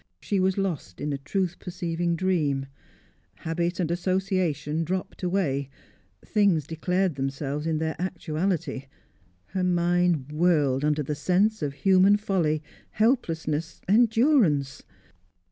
She 0.19 0.39
was 0.39 0.57
lost 0.57 0.99
in 0.99 1.13
a 1.13 1.19
truth 1.19 1.57
perceiving 1.59 2.15
dream. 2.15 2.65
Habit 3.35 3.79
and 3.79 3.91
association 3.91 4.83
dropped 4.83 5.21
away; 5.21 5.69
things 6.25 6.65
declared 6.65 7.13
themselves 7.13 7.67
in 7.67 7.77
their 7.77 7.95
actuality; 7.99 8.87
her 9.49 9.63
mind 9.63 10.31
whirled 10.31 10.83
under 10.83 11.03
the 11.03 11.13
sense 11.13 11.61
of 11.61 11.73
human 11.85 12.17
folly, 12.17 12.63
helplessness, 12.89 13.79
endurance. 13.87 14.81